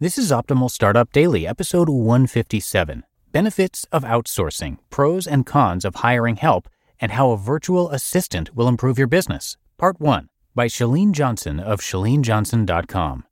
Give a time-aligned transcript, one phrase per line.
[0.00, 3.02] This is Optimal Startup Daily, episode 157
[3.32, 6.68] Benefits of Outsourcing, Pros and Cons of Hiring Help,
[7.00, 9.56] and How a Virtual Assistant Will Improve Your Business.
[9.76, 13.24] Part 1 by Chalene Johnson of ChaleneJohnson.com.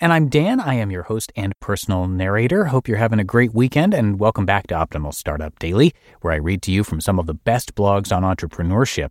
[0.00, 0.60] And I'm Dan.
[0.60, 2.64] I am your host and personal narrator.
[2.64, 6.36] Hope you're having a great weekend and welcome back to Optimal Startup Daily, where I
[6.36, 9.10] read to you from some of the best blogs on entrepreneurship.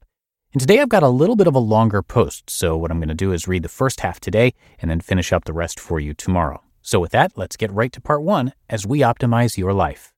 [0.52, 3.08] And today I've got a little bit of a longer post, so what I'm going
[3.10, 6.00] to do is read the first half today and then finish up the rest for
[6.00, 6.64] you tomorrow.
[6.84, 10.14] So, with that, let's get right to part one as we optimize your life.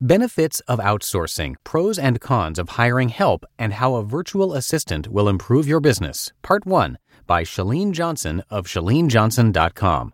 [0.00, 5.28] Benefits of outsourcing, pros and cons of hiring help, and how a virtual assistant will
[5.28, 6.32] improve your business.
[6.42, 10.12] Part 1 by Chalene Johnson of ChaleneJohnson.com.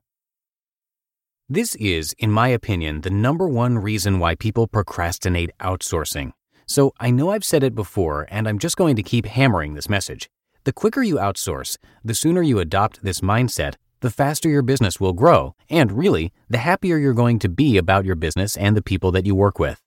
[1.50, 6.32] This is, in my opinion, the number one reason why people procrastinate outsourcing.
[6.66, 9.90] So I know I've said it before, and I'm just going to keep hammering this
[9.90, 10.30] message.
[10.64, 15.12] The quicker you outsource, the sooner you adopt this mindset, the faster your business will
[15.12, 19.12] grow, and really, the happier you're going to be about your business and the people
[19.12, 19.82] that you work with.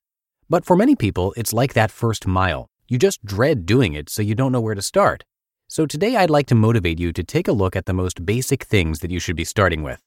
[0.48, 2.68] But for many people, it's like that first mile.
[2.88, 5.24] You just dread doing it, so you don't know where to start.
[5.68, 8.64] So today I'd like to motivate you to take a look at the most basic
[8.64, 10.04] things that you should be starting with.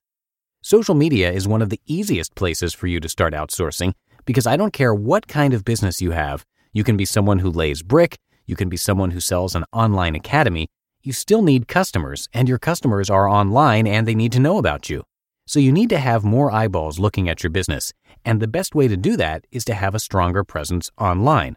[0.63, 4.57] Social media is one of the easiest places for you to start outsourcing because I
[4.57, 6.47] don't care what kind of business you have.
[6.73, 8.19] You can be someone who lays brick,
[8.51, 10.67] you can be someone who sells an online academy.
[11.03, 14.91] You still need customers, and your customers are online and they need to know about
[14.91, 15.05] you.
[15.47, 17.93] So you need to have more eyeballs looking at your business,
[18.25, 21.57] and the best way to do that is to have a stronger presence online.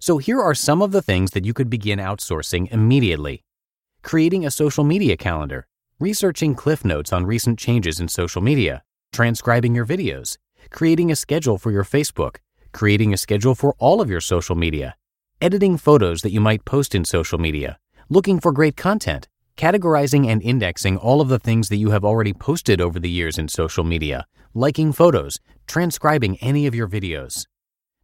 [0.00, 3.42] So here are some of the things that you could begin outsourcing immediately.
[4.02, 5.66] Creating a social media calendar,
[5.98, 8.82] researching cliff notes on recent changes in social media,
[9.12, 10.36] transcribing your videos,
[10.70, 12.36] creating a schedule for your Facebook,
[12.72, 14.94] creating a schedule for all of your social media,
[15.40, 17.78] editing photos that you might post in social media,
[18.08, 22.32] looking for great content, categorizing and indexing all of the things that you have already
[22.32, 25.38] posted over the years in social media, liking photos,
[25.68, 27.46] transcribing any of your videos.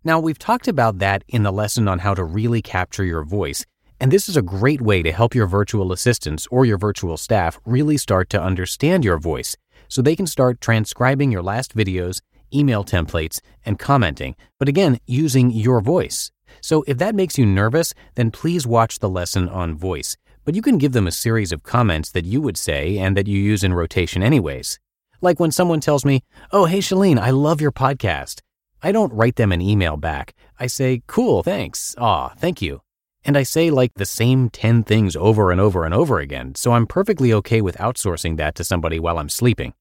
[0.05, 3.67] Now, we've talked about that in the lesson on how to really capture your voice,
[3.99, 7.59] and this is a great way to help your virtual assistants or your virtual staff
[7.65, 9.57] really start to understand your voice
[9.89, 12.21] so they can start transcribing your last videos,
[12.55, 16.31] email templates, and commenting, but again, using your voice.
[16.61, 20.17] So if that makes you nervous, then please watch the lesson on voice.
[20.45, 23.27] But you can give them a series of comments that you would say and that
[23.27, 24.79] you use in rotation anyways.
[25.21, 26.23] Like when someone tells me,
[26.53, 28.41] Oh, hey, Chalene, I love your podcast.
[28.83, 30.35] I don't write them an email back.
[30.61, 31.95] I say, Cool, thanks.
[31.99, 32.83] Aw, thank you.
[33.25, 36.73] And I say like the same 10 things over and over and over again, so
[36.73, 39.73] I'm perfectly okay with outsourcing that to somebody while I'm sleeping.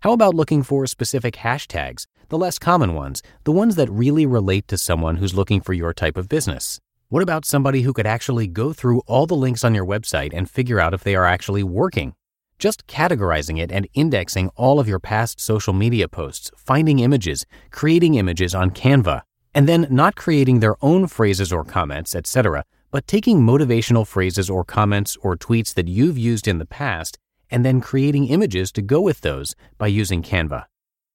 [0.00, 4.66] How about looking for specific hashtags, the less common ones, the ones that really relate
[4.66, 6.80] to someone who's looking for your type of business?
[7.10, 10.48] What about somebody who could actually go through all the links on your website and
[10.48, 12.14] figure out if they are actually working?
[12.58, 18.14] Just categorizing it and indexing all of your past social media posts, finding images, creating
[18.14, 19.20] images on Canva,
[19.54, 24.64] and then not creating their own phrases or comments, etc., but taking motivational phrases or
[24.64, 27.18] comments or tweets that you've used in the past
[27.50, 30.64] and then creating images to go with those by using Canva.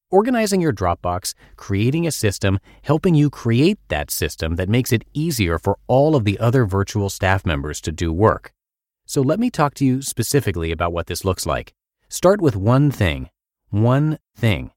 [0.09, 5.59] Organizing your Dropbox, creating a system, helping you create that system that makes it easier
[5.59, 8.53] for all of the other virtual staff members to do work.
[9.05, 11.73] So let me talk to you specifically about what this looks like.
[12.07, 13.31] Start with one thing.
[13.69, 14.71] One thing.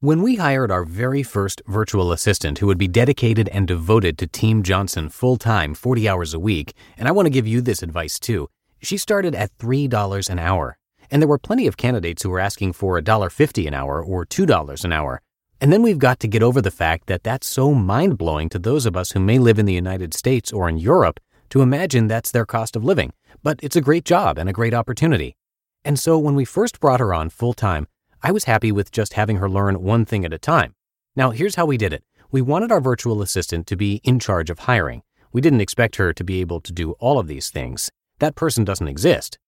[0.00, 4.26] When we hired our very first virtual assistant who would be dedicated and devoted to
[4.26, 7.82] Team Johnson full time, 40 hours a week, and I want to give you this
[7.82, 8.48] advice too,
[8.80, 10.78] she started at $3 an hour
[11.14, 14.84] and there were plenty of candidates who were asking for $1.50 an hour or $2
[14.84, 15.22] an hour.
[15.60, 18.58] And then we've got to get over the fact that that's so mind blowing to
[18.58, 21.20] those of us who may live in the United States or in Europe
[21.50, 23.12] to imagine that's their cost of living.
[23.44, 25.36] But it's a great job and a great opportunity.
[25.84, 27.86] And so when we first brought her on full time,
[28.20, 30.74] I was happy with just having her learn one thing at a time.
[31.14, 32.02] Now, here's how we did it.
[32.32, 35.04] We wanted our virtual assistant to be in charge of hiring.
[35.32, 37.92] We didn't expect her to be able to do all of these things.
[38.18, 39.38] That person doesn't exist.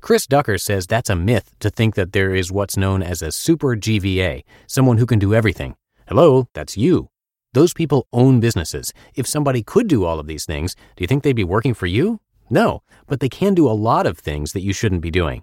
[0.00, 3.32] Chris Ducker says that's a myth to think that there is what's known as a
[3.32, 5.76] super GVA, someone who can do everything.
[6.06, 7.08] Hello, that's you.
[7.52, 8.92] Those people own businesses.
[9.14, 11.86] If somebody could do all of these things, do you think they'd be working for
[11.86, 12.20] you?
[12.50, 15.42] No, but they can do a lot of things that you shouldn't be doing.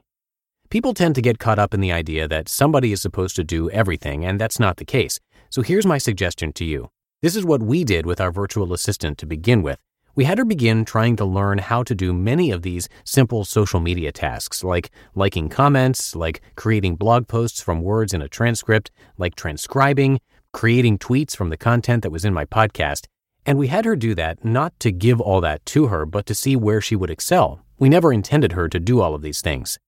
[0.70, 3.70] People tend to get caught up in the idea that somebody is supposed to do
[3.72, 5.20] everything, and that's not the case.
[5.50, 6.90] So here's my suggestion to you.
[7.22, 9.80] This is what we did with our virtual assistant to begin with.
[10.15, 13.80] We had her begin trying to learn how to do many of these simple social
[13.80, 19.33] media tasks, like liking comments, like creating blog posts from words in a transcript, like
[19.33, 20.19] transcribing,
[20.51, 23.07] creating tweets from the content that was in my podcast.
[23.44, 26.36] And we had her do that not to give all that to her, but to
[26.36, 27.62] see where she would excel.
[27.80, 29.80] We never intended her to do all of these things.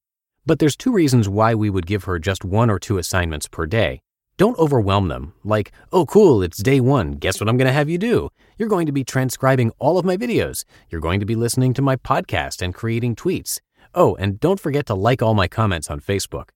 [0.43, 3.67] But there's two reasons why we would give her just one or two assignments per
[3.67, 4.01] day.
[4.37, 7.13] Don't overwhelm them, like, oh, cool, it's day one.
[7.13, 8.27] Guess what I'm going to have you do?
[8.57, 10.65] You're going to be transcribing all of my videos.
[10.89, 13.61] You're going to be listening to my podcast and creating tweets.
[13.93, 16.49] Oh, and don't forget to like all my comments on Facebook.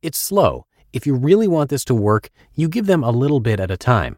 [0.00, 0.64] It's slow.
[0.94, 3.76] If you really want this to work, you give them a little bit at a
[3.76, 4.16] time.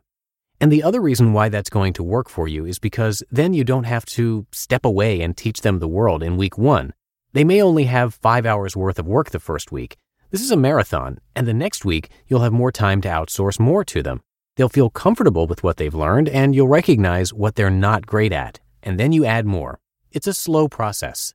[0.60, 3.64] And the other reason why that's going to work for you is because then you
[3.64, 6.92] don't have to step away and teach them the world in week one.
[7.32, 9.96] They may only have five hours worth of work the first week.
[10.30, 13.84] This is a marathon, and the next week you'll have more time to outsource more
[13.86, 14.20] to them.
[14.56, 18.60] They'll feel comfortable with what they've learned, and you'll recognize what they're not great at,
[18.80, 19.80] and then you add more.
[20.12, 21.34] It's a slow process.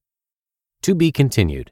[0.84, 1.72] To be continued.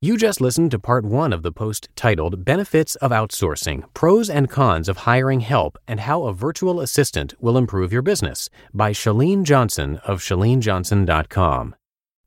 [0.00, 4.48] You just listened to part one of the post titled Benefits of Outsourcing Pros and
[4.48, 9.42] Cons of Hiring Help and How a Virtual Assistant Will Improve Your Business by Chalene
[9.42, 11.74] Johnson of ChaleneJohnson.com.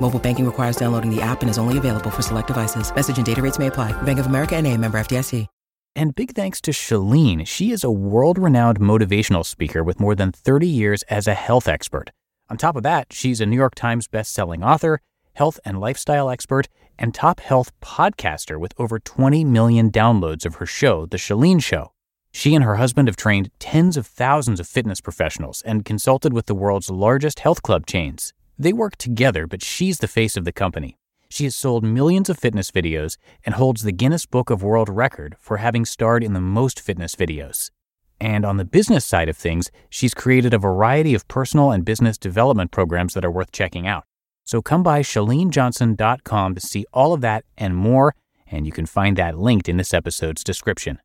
[0.00, 2.94] Mobile banking requires downloading the app and is only available for select devices.
[2.94, 3.92] Message and data rates may apply.
[4.02, 5.46] Bank of America and a member FDIC.
[5.94, 7.44] And big thanks to Chalene.
[7.44, 12.12] She is a world-renowned motivational speaker with more than 30 years as a health expert.
[12.48, 15.00] On top of that, she's a New York Times best-selling author
[15.38, 16.66] health and lifestyle expert,
[16.98, 21.92] and top health podcaster with over 20 million downloads of her show, The Chalene Show.
[22.32, 26.46] She and her husband have trained tens of thousands of fitness professionals and consulted with
[26.46, 28.34] the world's largest health club chains.
[28.58, 30.96] They work together, but she's the face of the company.
[31.30, 35.36] She has sold millions of fitness videos and holds the Guinness Book of World Record
[35.38, 37.70] for having starred in the most fitness videos.
[38.20, 42.18] And on the business side of things, she's created a variety of personal and business
[42.18, 44.04] development programs that are worth checking out.
[44.44, 48.14] So come by chalenejohnson.com to see all of that and more,
[48.50, 50.98] and you can find that linked in this episode's description.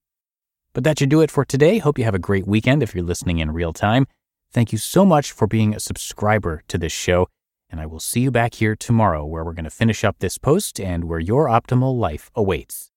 [0.74, 1.78] But that should do it for today.
[1.78, 4.08] Hope you have a great weekend if you're listening in real time.
[4.52, 7.28] Thank you so much for being a subscriber to this show,
[7.74, 10.38] and I will see you back here tomorrow where we're going to finish up this
[10.38, 12.92] post and where your optimal life awaits.